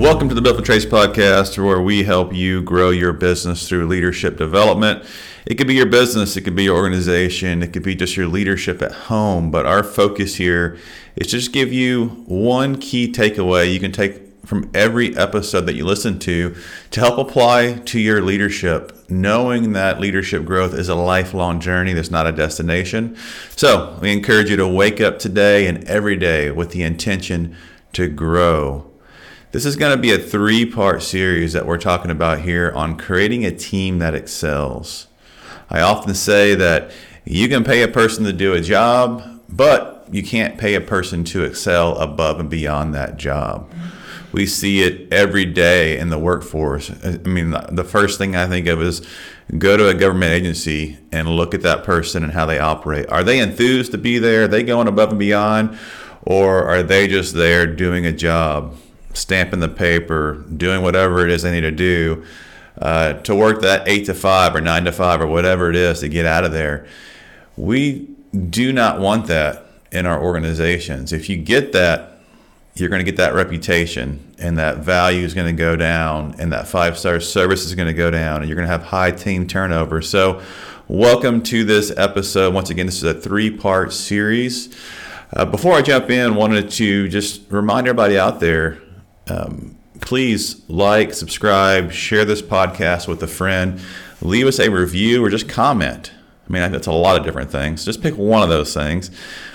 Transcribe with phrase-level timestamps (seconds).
[0.00, 3.86] Welcome to the Built and Trace podcast, where we help you grow your business through
[3.86, 5.04] leadership development.
[5.44, 8.26] It could be your business, it could be your organization, it could be just your
[8.26, 9.50] leadership at home.
[9.50, 10.78] But our focus here
[11.16, 15.84] is just give you one key takeaway you can take from every episode that you
[15.84, 16.56] listen to
[16.92, 22.10] to help apply to your leadership, knowing that leadership growth is a lifelong journey that's
[22.10, 23.14] not a destination.
[23.54, 27.54] So, we encourage you to wake up today and every day with the intention
[27.92, 28.89] to grow.
[29.52, 32.96] This is going to be a three part series that we're talking about here on
[32.96, 35.08] creating a team that excels.
[35.68, 36.92] I often say that
[37.24, 41.24] you can pay a person to do a job, but you can't pay a person
[41.24, 43.72] to excel above and beyond that job
[44.32, 46.90] we see it every day in the workforce.
[47.04, 49.02] I mean, the first thing I think of is
[49.58, 53.08] go to a government agency and look at that person and how they operate.
[53.08, 54.44] Are they enthused to be there?
[54.44, 55.78] Are they going above and beyond?
[56.22, 58.76] Or are they just there doing a job,
[59.14, 62.24] stamping the paper, doing whatever it is they need to do
[62.80, 66.00] uh, to work that eight to five or nine to five or whatever it is
[66.00, 66.86] to get out of there?
[67.56, 68.08] We
[68.48, 71.12] do not want that in our organizations.
[71.12, 72.20] If you get that,
[72.74, 76.52] you're going to get that reputation and that value is going to go down and
[76.52, 79.10] that five star service is going to go down and you're going to have high
[79.10, 80.00] team turnover.
[80.00, 80.40] So,
[80.88, 82.54] welcome to this episode.
[82.54, 84.74] Once again, this is a three part series.
[85.32, 88.80] Uh, before I jump in, wanted to just remind everybody out there
[89.30, 93.80] um, please like, subscribe, share this podcast with a friend,
[94.20, 96.12] leave us a review or just comment.
[96.48, 97.84] I mean, that's a lot of different things.
[97.84, 99.10] Just pick one of those things.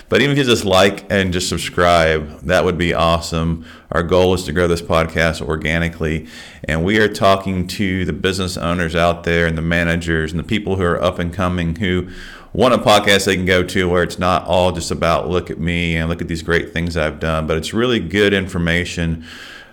[0.08, 3.66] But even if you just like and just subscribe, that would be awesome.
[3.90, 6.26] Our goal is to grow this podcast organically.
[6.64, 10.44] And we are talking to the business owners out there and the managers and the
[10.44, 12.08] people who are up and coming who
[12.54, 15.58] want a podcast they can go to where it's not all just about look at
[15.58, 19.26] me and look at these great things I've done, but it's really good information.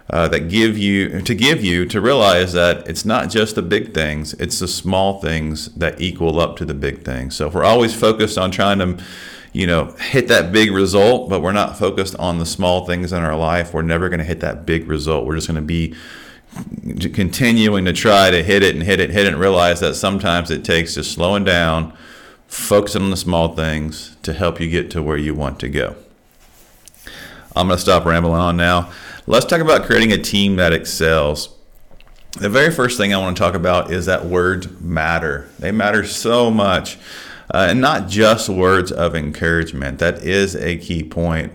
[0.09, 3.93] Uh, that give you to give you to realize that it's not just the big
[3.93, 7.63] things it's the small things that equal up to the big things so if we're
[7.63, 9.01] always focused on trying to
[9.53, 13.23] you know, hit that big result, but we're not focused on the small things in
[13.23, 13.73] our life.
[13.73, 15.25] We're never going to hit that big result.
[15.25, 15.95] We're just going to be
[17.09, 20.49] continuing to try to hit it and hit it, hit it, and realize that sometimes
[20.49, 21.95] it takes just slowing down,
[22.47, 25.95] focusing on the small things to help you get to where you want to go.
[27.55, 28.91] I'm going to stop rambling on now.
[29.25, 31.55] Let's talk about creating a team that excels.
[32.33, 35.49] The very first thing I want to talk about is that words matter.
[35.59, 36.97] They matter so much
[37.49, 39.99] uh, and not just words of encouragement.
[39.99, 41.53] That is a key point.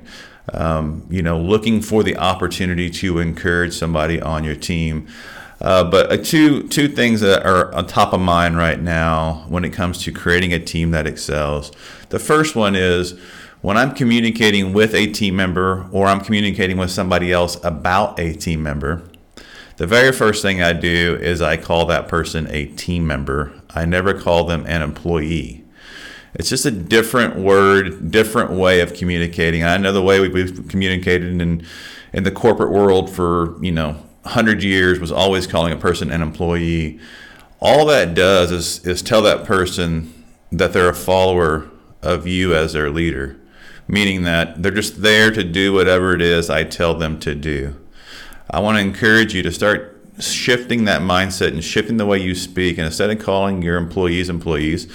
[0.54, 5.06] Um, you know, looking for the opportunity to encourage somebody on your team.
[5.60, 9.62] Uh, but uh, two two things that are on top of mind right now when
[9.62, 11.70] it comes to creating a team that excels.
[12.08, 13.20] The first one is
[13.60, 18.32] when I'm communicating with a team member or I'm communicating with somebody else about a
[18.34, 19.02] team member.
[19.76, 23.52] The very first thing I do is I call that person a team member.
[23.74, 25.64] I never call them an employee.
[26.34, 29.64] It's just a different word, different way of communicating.
[29.64, 31.64] I know the way we've communicated in
[32.12, 33.92] in the corporate world for you know
[34.22, 36.98] 100 years was always calling a person an employee.
[37.60, 40.12] All that does is is tell that person
[40.52, 41.68] that they're a follower
[42.02, 43.36] of you as their leader,
[43.88, 47.74] meaning that they're just there to do whatever it is I tell them to do.
[48.50, 52.34] I want to encourage you to start shifting that mindset and shifting the way you
[52.34, 52.78] speak.
[52.78, 54.88] And instead of calling your employees employees,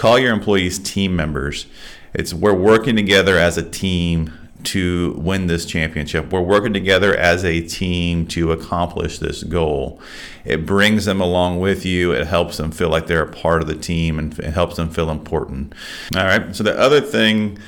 [0.00, 1.66] Call your employees team members.
[2.14, 4.32] It's we're working together as a team
[4.64, 6.32] to win this championship.
[6.32, 10.00] We're working together as a team to accomplish this goal.
[10.46, 12.12] It brings them along with you.
[12.12, 14.88] It helps them feel like they're a part of the team and it helps them
[14.88, 15.74] feel important.
[16.16, 16.56] All right.
[16.56, 17.58] So the other thing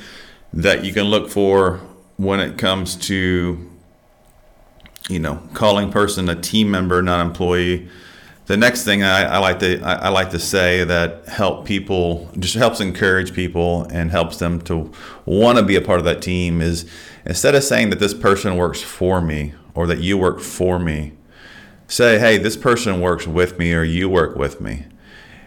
[0.53, 1.79] that you can look for
[2.17, 3.69] when it comes to
[5.09, 7.89] you know calling person a team member, not employee
[8.45, 12.29] the next thing I, I like to I, I, like to say that help people
[12.37, 14.91] just helps encourage people and helps them to
[15.25, 16.89] want to be a part of that team is
[17.25, 21.13] instead of saying that this person works for me or that you work for me,
[21.87, 24.85] say hey this person works with me or you work with me.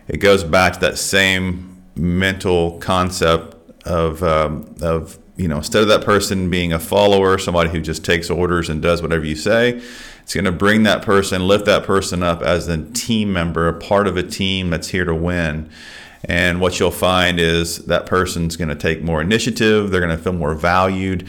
[0.09, 3.56] It goes back to that same mental concept
[3.87, 8.05] of um, of you know instead of that person being a follower, somebody who just
[8.05, 9.83] takes orders and does whatever you say
[10.27, 13.73] it's going to bring that person, lift that person up as a team member, a
[13.73, 15.71] part of a team that's here to win.
[16.25, 19.93] And what you'll find is that person's going to take more initiative.
[19.93, 21.29] They're going to feel more valued.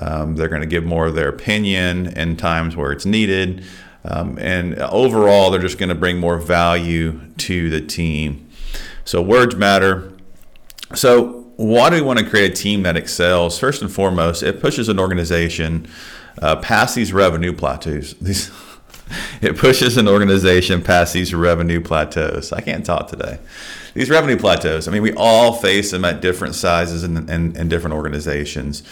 [0.00, 3.66] Um, they're going to give more of their opinion in times where it's needed.
[4.02, 8.48] Um, and overall, they're just going to bring more value to the team.
[9.04, 10.10] So, words matter.
[10.94, 13.58] So, why do we want to create a team that excels?
[13.58, 15.88] First and foremost, it pushes an organization
[16.40, 18.14] uh, past these revenue plateaus.
[18.20, 18.52] These
[19.40, 22.52] it pushes an organization past these revenue plateaus.
[22.52, 23.38] I can't talk today.
[23.94, 27.70] These revenue plateaus, I mean, we all face them at different sizes and, and, and
[27.70, 28.82] different organizations.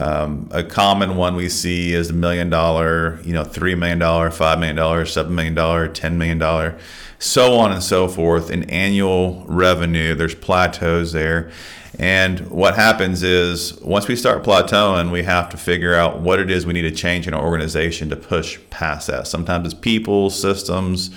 [0.00, 4.58] Um, a common one we see is the million dollar, you know, $3 million, $5
[4.58, 6.78] million, $7 million, $10 million,
[7.18, 10.14] so on and so forth in annual revenue.
[10.14, 11.52] There's plateaus there.
[11.98, 16.50] And what happens is once we start plateauing, we have to figure out what it
[16.50, 19.26] is we need to change in our organization to push past that.
[19.26, 21.10] Sometimes it's people, systems,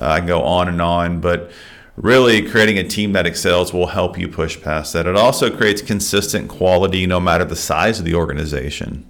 [0.00, 1.52] uh, I can go on and on, but
[1.94, 5.06] really creating a team that excels will help you push past that.
[5.06, 9.08] It also creates consistent quality no matter the size of the organization.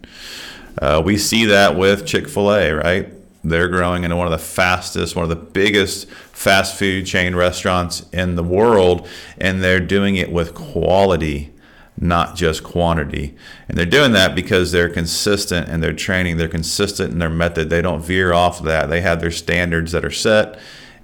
[0.80, 3.12] Uh, we see that with Chick fil A, right?
[3.44, 8.04] They're growing into one of the fastest, one of the biggest fast food chain restaurants
[8.12, 9.06] in the world,
[9.38, 11.52] and they're doing it with quality,
[11.96, 13.36] not just quantity.
[13.68, 17.70] And they're doing that because they're consistent in their training, they're consistent in their method.
[17.70, 18.90] They don't veer off that.
[18.90, 20.58] They have their standards that are set,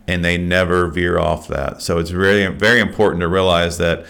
[0.09, 1.83] and they never veer off that.
[1.83, 4.05] So it's really very important to realize that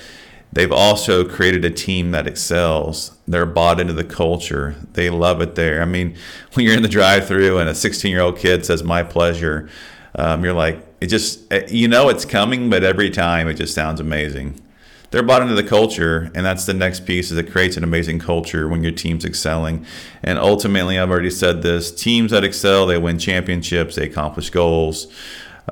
[0.54, 3.16] They've also created a team that excels.
[3.26, 4.76] They're bought into the culture.
[4.92, 5.82] They love it there.
[5.82, 6.16] I mean,
[6.54, 9.68] when you're in the drive-through and a 16-year-old kid says "my pleasure,"
[10.14, 13.74] um, you're like, it just eh, you know it's coming, but every time it just
[13.74, 14.60] sounds amazing.
[15.10, 17.30] They're bought into the culture, and that's the next piece.
[17.30, 19.86] Is it creates an amazing culture when your team's excelling.
[20.24, 25.12] And ultimately, I've already said this: teams that excel, they win championships, they accomplish goals.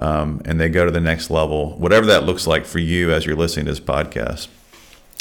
[0.01, 3.27] Um, and they go to the next level, whatever that looks like for you as
[3.27, 4.49] you're listening to this podcast.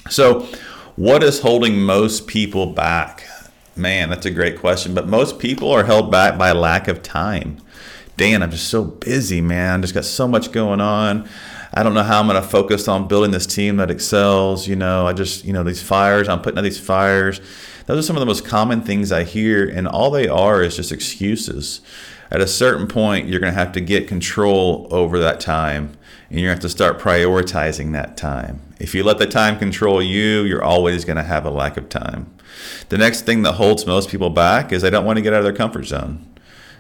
[0.10, 0.48] So,
[0.96, 3.26] what is holding most people back?
[3.76, 4.94] Man, that's a great question.
[4.94, 7.58] But most people are held back by lack of time.
[8.18, 9.80] Dan, I'm just so busy, man.
[9.80, 11.28] I just got so much going on.
[11.74, 14.68] I don't know how I'm going to focus on building this team that excels.
[14.68, 17.40] You know, I just, you know, these fires, I'm putting out these fires.
[17.86, 20.76] Those are some of the most common things I hear, and all they are is
[20.76, 21.82] just excuses.
[22.30, 25.98] At a certain point, you're going to have to get control over that time,
[26.30, 28.62] and you're going to have to start prioritizing that time.
[28.82, 31.88] If you let the time control you, you're always going to have a lack of
[31.88, 32.34] time.
[32.90, 35.38] The next thing that holds most people back is they don't want to get out
[35.38, 36.28] of their comfort zone.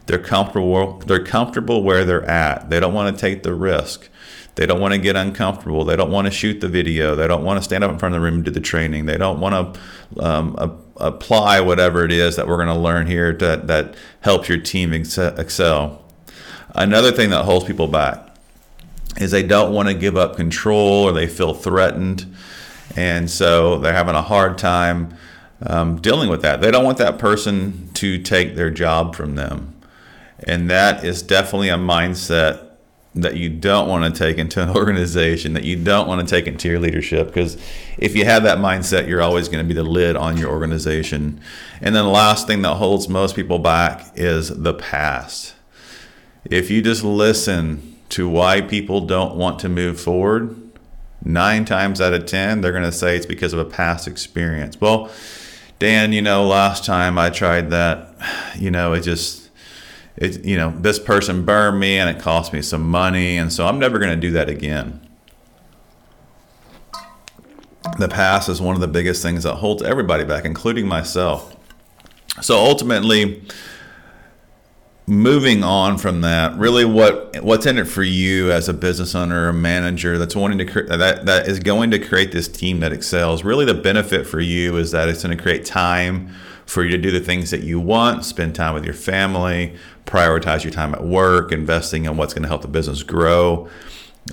[0.07, 2.71] They're comfortable they're comfortable where they're at.
[2.71, 4.09] They don't want to take the risk.
[4.55, 5.85] They don't want to get uncomfortable.
[5.85, 7.15] They don't want to shoot the video.
[7.15, 9.05] They don't want to stand up in front of the room and do the training.
[9.05, 13.05] They don't want to um, a- apply whatever it is that we're going to learn
[13.05, 16.03] here that, that helps your team excel.
[16.73, 18.30] Another thing that holds people back
[19.17, 22.25] is they don't want to give up control or they feel threatened.
[22.95, 25.15] And so they're having a hard time
[25.63, 26.61] um, dealing with that.
[26.61, 29.75] They don't want that person to take their job from them.
[30.43, 32.67] And that is definitely a mindset
[33.13, 36.47] that you don't want to take into an organization, that you don't want to take
[36.47, 37.27] into your leadership.
[37.27, 37.57] Because
[37.97, 41.41] if you have that mindset, you're always going to be the lid on your organization.
[41.81, 45.53] And then the last thing that holds most people back is the past.
[46.45, 50.55] If you just listen to why people don't want to move forward,
[51.23, 54.79] nine times out of 10, they're going to say it's because of a past experience.
[54.79, 55.09] Well,
[55.79, 58.15] Dan, you know, last time I tried that,
[58.57, 59.49] you know, it just,
[60.17, 63.37] it, you know, this person burned me and it cost me some money.
[63.37, 64.99] And so I'm never going to do that again.
[67.97, 71.55] The past is one of the biggest things that holds everybody back, including myself.
[72.41, 73.43] So ultimately,
[75.07, 79.49] moving on from that, really, what what's in it for you as a business owner
[79.49, 82.93] or manager that's wanting to cre- that that is going to create this team that
[82.93, 83.43] excels?
[83.43, 86.33] Really, the benefit for you is that it's going to create time
[86.65, 90.63] for you to do the things that you want, spend time with your family, prioritize
[90.63, 93.69] your time at work, investing in what's going to help the business grow.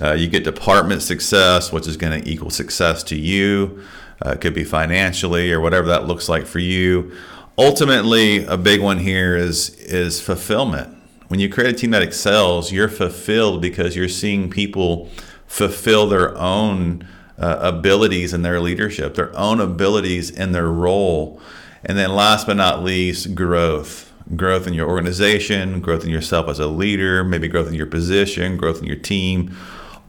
[0.01, 3.83] Uh, you get department success, which is going to equal success to you.
[4.25, 7.11] Uh, it could be financially or whatever that looks like for you
[7.59, 10.95] ultimately a big one here is is fulfillment.
[11.27, 15.09] When you create a team that excels you're fulfilled because you're seeing people
[15.45, 17.05] fulfill their own
[17.37, 21.41] uh, abilities in their leadership their own abilities in their role.
[21.83, 24.11] And then last but not least growth.
[24.35, 28.55] Growth in your organization growth in yourself as a leader maybe growth in your position
[28.55, 29.55] growth in your team.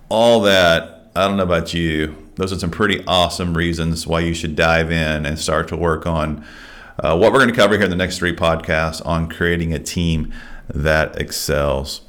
[0.08, 4.34] All that i don't know about you those are some pretty awesome reasons why you
[4.34, 6.44] should dive in and start to work on
[7.00, 9.78] uh, what we're going to cover here in the next three podcasts on creating a
[9.78, 10.32] team
[10.68, 12.02] that excels.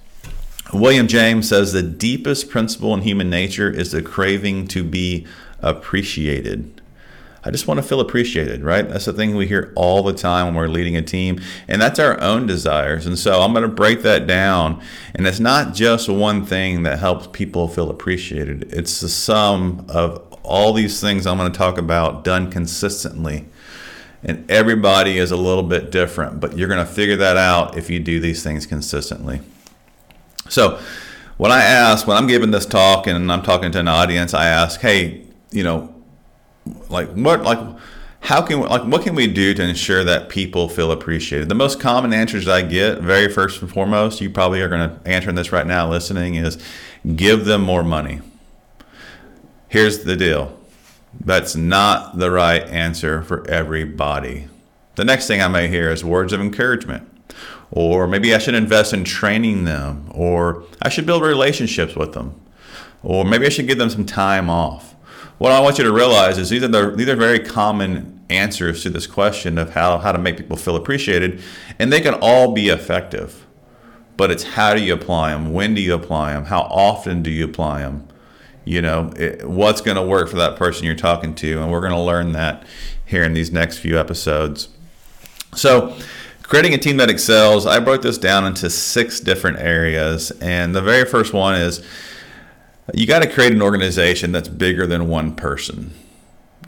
[0.73, 5.25] William James says the deepest principle in human nature is the craving to be
[5.61, 6.81] appreciated.
[7.43, 8.87] I just want to feel appreciated, right?
[8.87, 11.97] That's the thing we hear all the time when we're leading a team, and that's
[11.97, 13.07] our own desires.
[13.07, 14.81] And so I'm going to break that down.
[15.15, 20.21] And it's not just one thing that helps people feel appreciated, it's the sum of
[20.43, 23.47] all these things I'm going to talk about done consistently
[24.23, 27.89] And everybody is a little bit different, but you're going to figure that out if
[27.89, 29.41] you do these things consistently.
[30.49, 30.79] So,
[31.37, 34.45] when I ask, when I'm giving this talk and I'm talking to an audience, I
[34.45, 35.91] ask, hey, you know,
[36.87, 37.59] like what, like,
[38.19, 41.49] how can, like, what can we do to ensure that people feel appreciated?
[41.49, 45.07] The most common answers I get, very first and foremost, you probably are going to
[45.07, 46.63] answer this right now listening, is
[47.15, 48.21] give them more money.
[49.67, 50.55] Here's the deal
[51.19, 54.47] that's not the right answer for everybody.
[54.95, 57.07] The next thing I may hear is words of encouragement.
[57.71, 60.09] Or maybe I should invest in training them.
[60.13, 62.39] Or I should build relationships with them.
[63.03, 64.93] Or maybe I should give them some time off.
[65.37, 68.83] What I want you to realize is these are, the, these are very common answers
[68.83, 71.41] to this question of how, how to make people feel appreciated.
[71.79, 73.45] And they can all be effective.
[74.17, 75.53] But it's how do you apply them?
[75.53, 76.45] When do you apply them?
[76.45, 78.07] How often do you apply them?
[78.65, 81.81] You know it, what's going to work for that person you're talking to and we're
[81.81, 82.63] going to learn that
[83.05, 84.69] here in these next few episodes.
[85.55, 85.95] So
[86.43, 90.81] creating a team that excels i broke this down into six different areas and the
[90.81, 91.81] very first one is
[92.93, 95.93] you got to create an organization that's bigger than one person.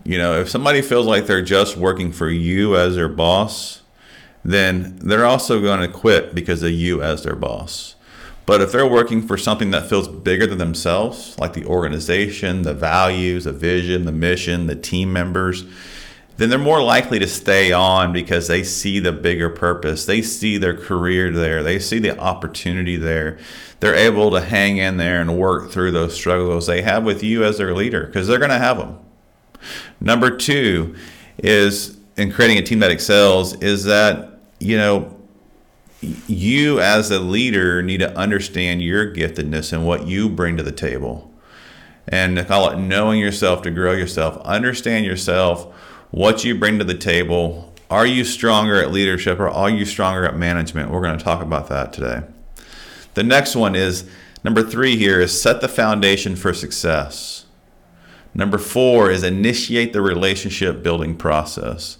[0.03, 3.81] You know if somebody feels like they're just working for you as their boss
[4.45, 7.95] then they're also going to quit because of you as their boss
[8.45, 12.73] but if they're working for something that feels bigger than themselves, like the organization, the
[12.73, 15.63] values, the vision, the mission, the team members,
[16.37, 20.05] then they're more likely to stay on because they see the bigger purpose.
[20.05, 21.63] They see their career there.
[21.63, 23.37] They see the opportunity there.
[23.79, 27.43] They're able to hang in there and work through those struggles they have with you
[27.43, 28.97] as their leader because they're going to have them.
[30.01, 30.95] Number two
[31.37, 35.15] is in creating a team that excels is that, you know,
[36.27, 40.71] you as a leader need to understand your giftedness and what you bring to the
[40.71, 41.31] table.
[42.07, 44.37] And I call it knowing yourself to grow yourself.
[44.43, 45.73] Understand yourself,
[46.11, 47.73] what you bring to the table.
[47.89, 50.91] Are you stronger at leadership or are you stronger at management?
[50.91, 52.23] We're going to talk about that today.
[53.13, 54.09] The next one is
[54.43, 57.45] number three here is set the foundation for success.
[58.33, 61.99] Number four is initiate the relationship building process.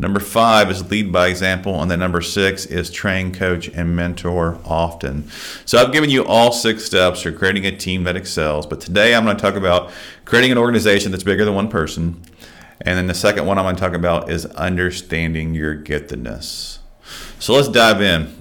[0.00, 1.82] Number five is lead by example.
[1.82, 5.30] And then number six is train, coach, and mentor often.
[5.66, 8.66] So I've given you all six steps for creating a team that excels.
[8.66, 9.90] But today I'm going to talk about
[10.24, 12.22] creating an organization that's bigger than one person.
[12.80, 16.78] And then the second one I'm going to talk about is understanding your giftedness.
[17.38, 18.34] So let's dive in.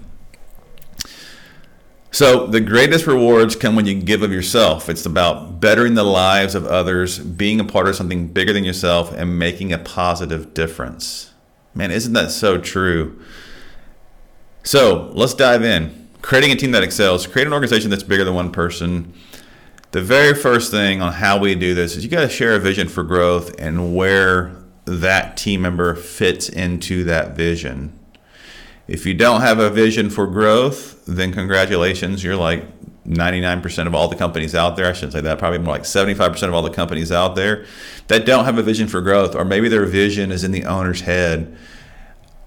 [2.11, 4.89] So, the greatest rewards come when you give of yourself.
[4.89, 9.13] It's about bettering the lives of others, being a part of something bigger than yourself,
[9.13, 11.28] and making a positive difference.
[11.73, 13.19] Man, isn't that so true?
[14.63, 16.07] So let's dive in.
[16.21, 19.13] Creating a team that excels, create an organization that's bigger than one person.
[19.91, 22.59] The very first thing on how we do this is you got to share a
[22.59, 27.97] vision for growth and where that team member fits into that vision.
[28.87, 32.65] If you don't have a vision for growth, then congratulations, you're like
[33.07, 36.43] 99% of all the companies out there, I shouldn't say that, probably more like 75%
[36.43, 37.65] of all the companies out there
[38.07, 41.01] that don't have a vision for growth, or maybe their vision is in the owner's
[41.01, 41.55] head.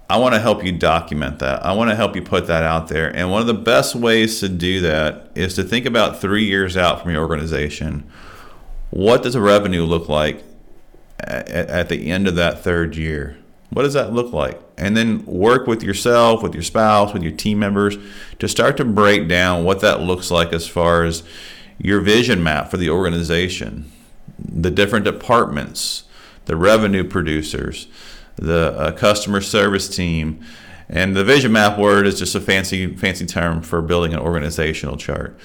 [0.09, 1.65] I want to help you document that.
[1.65, 3.13] I want to help you put that out there.
[3.15, 6.77] And one of the best ways to do that is to think about three years
[6.77, 8.07] out from your organization.
[8.89, 10.43] What does a revenue look like
[11.19, 13.37] at, at the end of that third year?
[13.73, 14.61] What does that look like?
[14.77, 17.97] And then work with yourself, with your spouse, with your team members
[18.37, 21.23] to start to break down what that looks like as far as
[21.79, 23.91] your vision map for the organization,
[24.37, 26.03] the different departments,
[26.45, 27.87] the revenue producers,
[28.35, 30.39] the uh, customer service team.
[30.87, 34.97] And the vision map word is just a fancy fancy term for building an organizational
[34.97, 35.35] chart.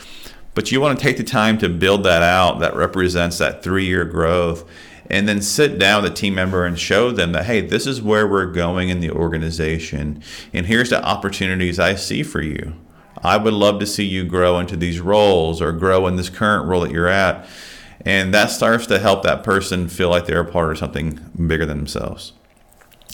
[0.54, 4.04] But you want to take the time to build that out that represents that 3-year
[4.04, 4.68] growth
[5.10, 8.02] and then sit down with a team member and show them that hey this is
[8.02, 10.22] where we're going in the organization
[10.52, 12.74] and here's the opportunities i see for you.
[13.22, 16.66] I would love to see you grow into these roles or grow in this current
[16.66, 17.46] role that you're at.
[18.04, 21.66] And that starts to help that person feel like they're a part of something bigger
[21.66, 22.32] than themselves.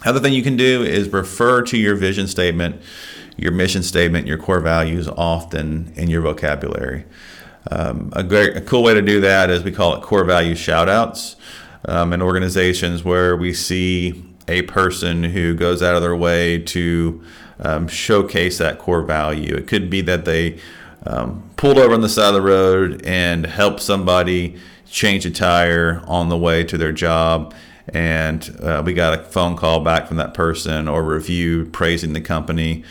[0.05, 2.81] Other thing you can do is refer to your vision statement
[3.37, 7.05] your mission statement your core values often in your vocabulary.
[7.69, 10.55] Um, a, great, a cool way to do that is we call it core value
[10.55, 11.35] shoutouts
[11.87, 17.23] um, in organizations where we see a person who goes out of their way to
[17.61, 19.55] um, showcase that core value.
[19.55, 20.59] It could be that they
[21.07, 26.03] um, pulled over on the side of the road and helped somebody change a tire
[26.07, 27.55] on the way to their job.
[27.88, 32.21] And uh, we got a phone call back from that person or review praising the
[32.21, 32.85] company.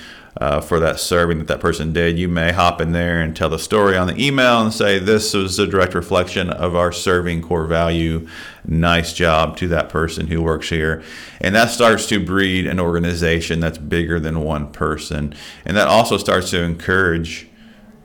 [0.44, 2.20] Uh, for that serving that that person did.
[2.20, 5.34] You may hop in there and tell the story on the email and say, This
[5.34, 8.28] was a direct reflection of our serving core value.
[8.66, 11.02] Nice job to that person who works here.
[11.40, 15.34] And that starts to breed an organization that's bigger than one person.
[15.64, 17.48] And that also starts to encourage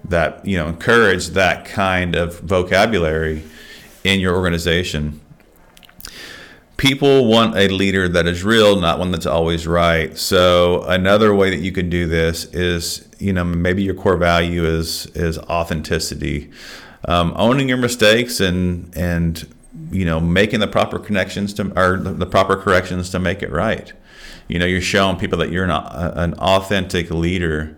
[0.05, 3.43] that, you know, encourage that kind of vocabulary
[4.05, 5.21] in your organization
[6.79, 10.17] people want a leader that is real, not one that's always right.
[10.17, 14.65] So another way that you can do this is, you know, maybe your core value
[14.65, 16.51] is is authenticity,
[17.05, 19.47] um, owning your mistakes and and
[19.91, 23.93] you know making the proper connections to or the proper corrections to make it right.
[24.47, 27.77] You know, you're showing people that you're an, an authentic leader.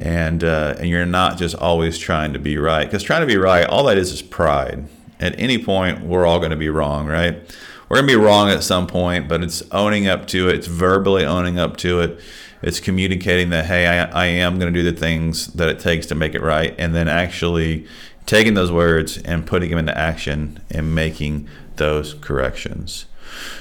[0.00, 3.36] And, uh, and you're not just always trying to be right because trying to be
[3.36, 4.86] right all that is is pride
[5.18, 7.42] at any point we're all going to be wrong right
[7.88, 10.56] we're gonna be wrong at some point, but it's owning up to it.
[10.56, 12.20] It's verbally owning up to it.
[12.60, 16.14] It's communicating that hey, I, I am gonna do the things that it takes to
[16.14, 17.86] make it right, and then actually
[18.26, 23.06] taking those words and putting them into action and making those corrections.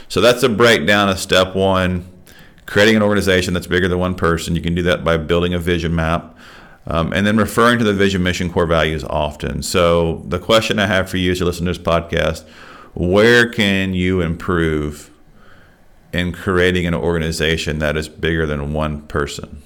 [0.09, 2.11] So that's a breakdown of step one.
[2.65, 4.55] Creating an organization that's bigger than one person.
[4.55, 6.37] You can do that by building a vision map.
[6.85, 9.61] Um, and then referring to the vision, mission, core values often.
[9.61, 12.45] So, the question I have for you as you listen to this podcast
[12.97, 15.11] where can you improve
[16.11, 19.61] in creating an organization that is bigger than one person?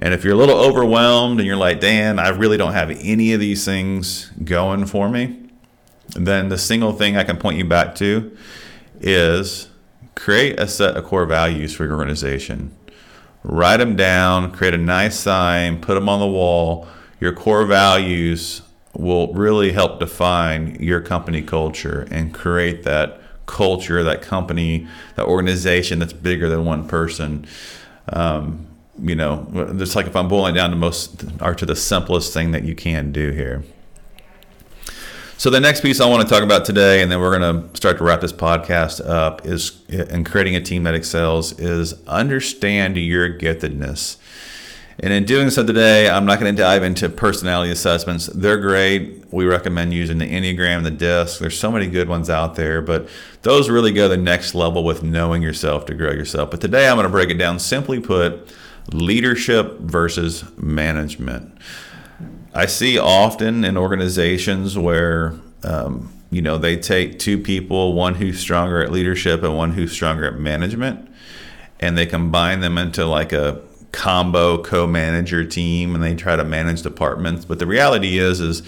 [0.00, 3.32] And if you're a little overwhelmed and you're like, Dan, I really don't have any
[3.34, 5.48] of these things going for me,
[6.16, 8.36] then the single thing I can point you back to
[9.00, 9.68] is
[10.16, 12.74] create a set of core values for your organization.
[13.44, 16.88] Write them down, create a nice sign, put them on the wall.
[17.20, 18.62] Your core values
[18.94, 25.98] will really help define your company culture and create that culture, that company, that organization
[25.98, 27.46] that's bigger than one person.
[28.12, 28.66] Um,
[29.00, 32.50] you know, just like if I'm boiling down to most or to the simplest thing
[32.52, 33.64] that you can do here.
[35.36, 37.76] So the next piece I want to talk about today, and then we're going to
[37.76, 42.96] start to wrap this podcast up, is in creating a team that excels, is understand
[42.96, 44.16] your giftedness.
[45.00, 48.26] And in doing so today, I'm not going to dive into personality assessments.
[48.26, 49.32] They're great.
[49.32, 51.38] We recommend using the Enneagram, the DISC.
[51.38, 53.08] There's so many good ones out there, but
[53.42, 56.50] those really go the next level with knowing yourself to grow yourself.
[56.50, 58.52] But today I'm going to break it down simply put
[58.92, 61.56] leadership versus management.
[62.52, 68.40] I see often in organizations where um, you know they take two people, one who's
[68.40, 71.08] stronger at leadership and one who's stronger at management,
[71.78, 76.82] and they combine them into like a combo co-manager team and they try to manage
[76.82, 77.44] departments.
[77.44, 78.62] But the reality is is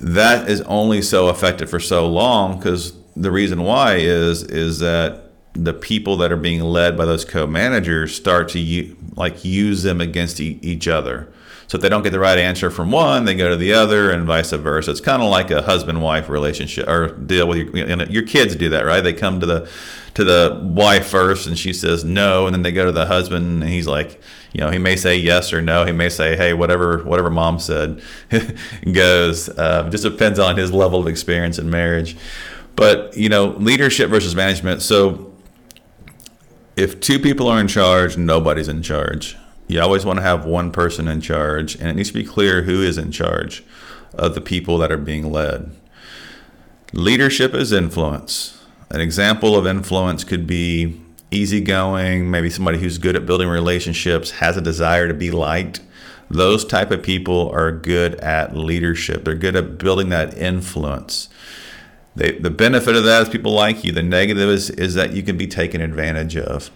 [0.00, 5.24] that is only so effective for so long because the reason why is is that
[5.54, 10.00] the people that are being led by those co-managers start to u- like use them
[10.00, 11.32] against e- each other
[11.68, 14.10] so if they don't get the right answer from one, they go to the other,
[14.10, 14.90] and vice versa.
[14.90, 18.56] It's kind of like a husband-wife relationship or deal with your you know, your kids
[18.56, 19.02] do that, right?
[19.02, 19.70] They come to the
[20.14, 23.62] to the wife first, and she says no, and then they go to the husband,
[23.62, 24.18] and he's like,
[24.54, 25.84] you know, he may say yes or no.
[25.84, 28.00] He may say, hey, whatever whatever mom said
[28.90, 29.50] goes.
[29.50, 32.16] Uh, just depends on his level of experience in marriage.
[32.76, 34.80] But you know, leadership versus management.
[34.80, 35.34] So
[36.76, 39.36] if two people are in charge, nobody's in charge
[39.68, 42.62] you always want to have one person in charge, and it needs to be clear
[42.62, 43.62] who is in charge
[44.14, 45.70] of the people that are being led.
[46.92, 48.58] Leadership is influence.
[48.90, 50.98] An example of influence could be
[51.30, 55.82] easygoing, maybe somebody who's good at building relationships, has a desire to be liked.
[56.30, 59.24] Those type of people are good at leadership.
[59.24, 61.28] They're good at building that influence.
[62.16, 63.92] They, the benefit of that is people like you.
[63.92, 66.70] The negative is, is that you can be taken advantage of.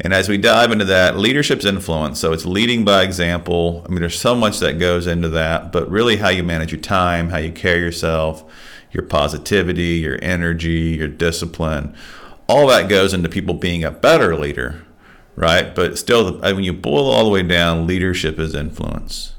[0.00, 2.20] And as we dive into that, leadership's influence.
[2.20, 3.82] So it's leading by example.
[3.86, 6.80] I mean, there's so much that goes into that, but really how you manage your
[6.80, 8.44] time, how you carry yourself,
[8.92, 11.94] your positivity, your energy, your discipline,
[12.48, 14.84] all that goes into people being a better leader,
[15.34, 15.74] right?
[15.74, 19.34] But still, when you boil all the way down, leadership is influence.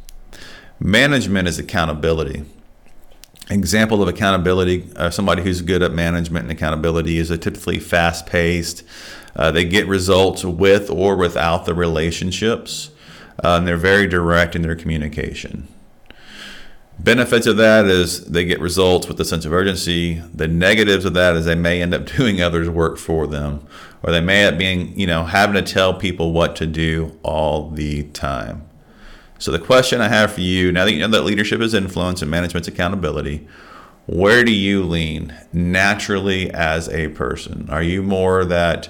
[0.80, 2.46] Management is accountability.
[3.50, 8.26] Example of accountability, uh, somebody who's good at management and accountability is a typically fast
[8.26, 8.84] paced,
[9.38, 12.90] uh, they get results with or without the relationships,
[13.42, 15.68] uh, and they're very direct in their communication.
[17.00, 20.16] Benefits of that is they get results with a sense of urgency.
[20.34, 23.66] The negatives of that is they may end up doing others' work for them,
[24.04, 27.18] or they may end up being, you know, having to tell people what to do
[27.24, 28.67] all the time.
[29.40, 32.22] So the question I have for you, now that you know that leadership is influence
[32.22, 33.48] and management's accountability,
[34.08, 37.70] where do you lean naturally as a person?
[37.70, 38.90] Are you more that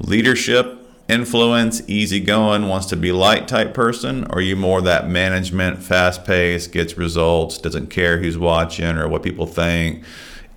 [0.00, 0.76] leadership
[1.08, 4.24] influence, easygoing, wants to be light type person?
[4.24, 9.08] Or are you more that management, fast paced, gets results, doesn't care who's watching or
[9.08, 10.04] what people think,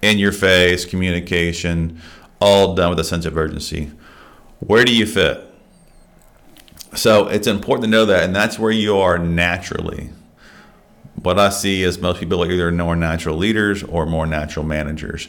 [0.02, 2.02] in your face, communication,
[2.40, 3.92] all done with a sense of urgency?
[4.60, 5.53] Where do you fit?
[6.96, 10.12] So it's important to know that, and that's where you are naturally.
[11.16, 15.28] What I see is most people are either more natural leaders or more natural managers.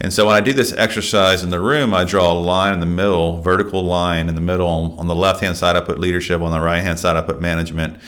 [0.00, 2.80] And so when I do this exercise in the room, I draw a line in
[2.80, 4.66] the middle, vertical line in the middle.
[4.66, 6.40] On the left hand side, I put leadership.
[6.40, 7.98] On the right hand side, I put management.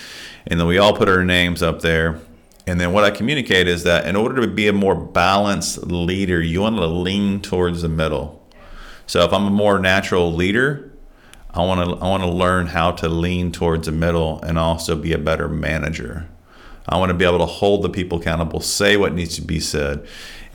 [0.46, 2.20] And then we all put our names up there.
[2.66, 6.40] And then what I communicate is that in order to be a more balanced leader,
[6.40, 8.42] you want to lean towards the middle.
[9.06, 10.95] So if I'm a more natural leader,
[11.56, 14.94] I want to I want to learn how to lean towards the middle and also
[14.94, 16.28] be a better manager.
[16.86, 19.58] I want to be able to hold the people accountable, say what needs to be
[19.58, 20.06] said.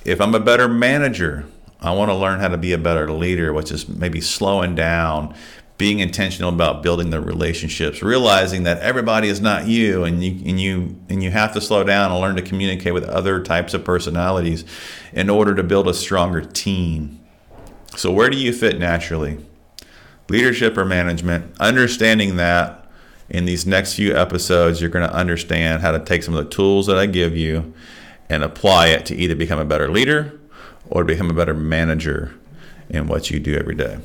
[0.05, 1.45] If I'm a better manager,
[1.81, 5.35] I want to learn how to be a better leader, which is maybe slowing down,
[5.79, 10.61] being intentional about building the relationships, realizing that everybody is not you and you and
[10.61, 13.83] you and you have to slow down and learn to communicate with other types of
[13.83, 14.65] personalities
[15.13, 17.19] in order to build a stronger team.
[17.95, 19.39] So where do you fit naturally?
[20.31, 21.53] Leadership or management?
[21.59, 22.89] Understanding that
[23.29, 26.49] in these next few episodes you're going to understand how to take some of the
[26.49, 27.73] tools that I give you
[28.29, 30.39] and apply it to either become a better leader
[30.89, 32.33] or become a better manager
[32.89, 33.99] in what you do every day.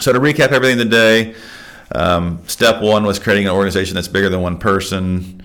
[0.00, 1.34] So, to recap everything today,
[1.92, 5.41] um, step one was creating an organization that's bigger than one person.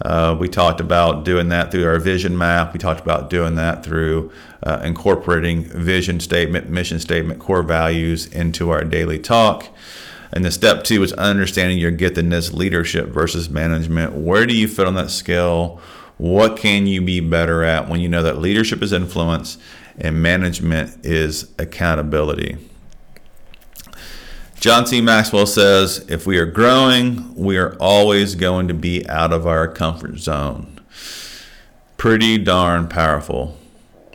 [0.00, 2.72] Uh, we talked about doing that through our vision map.
[2.72, 4.30] We talked about doing that through
[4.62, 9.68] uh, incorporating vision statement, mission statement, core values into our daily talk.
[10.32, 14.12] And the step two is understanding your giftedness, leadership versus management.
[14.12, 15.80] Where do you fit on that scale?
[16.18, 19.56] What can you be better at when you know that leadership is influence
[19.96, 22.58] and management is accountability?
[24.60, 25.00] John C.
[25.00, 29.68] Maxwell says if we are growing, we are always going to be out of our
[29.68, 30.80] comfort zone.
[31.96, 33.56] Pretty darn powerful.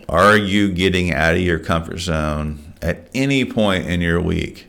[0.09, 4.67] Are you getting out of your comfort zone at any point in your week?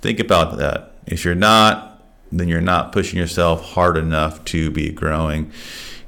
[0.00, 0.92] Think about that.
[1.06, 5.52] If you're not, then you're not pushing yourself hard enough to be growing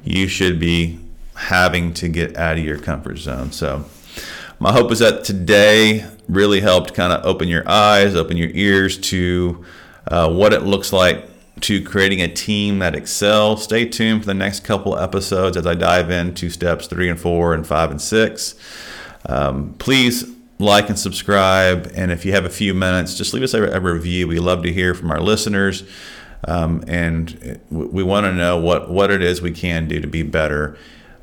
[0.04, 0.98] you should be
[1.34, 3.52] having to get out of your comfort zone.
[3.52, 3.84] So,
[4.60, 8.98] my hope is that today really helped kind of open your eyes, open your ears
[8.98, 9.64] to
[10.06, 11.26] uh, what it looks like
[11.62, 13.64] to creating a team that excels.
[13.64, 17.54] Stay tuned for the next couple episodes as I dive into steps three and four
[17.54, 18.54] and five and six.
[19.24, 21.90] Um, please like and subscribe.
[21.94, 24.28] And if you have a few minutes, just leave us a, a review.
[24.28, 25.84] We love to hear from our listeners.
[26.46, 30.22] Um, and we want to know what, what it is we can do to be
[30.22, 30.76] better.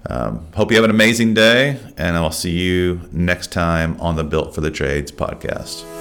[0.05, 4.23] Um, hope you have an amazing day, and I'll see you next time on the
[4.23, 5.96] Built for the Trades podcast.